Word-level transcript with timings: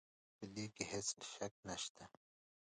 په 0.37 0.45
دې 0.53 0.65
کې 0.75 0.83
هيڅ 0.91 1.09
شک 1.31 1.53
نشته 1.67 2.03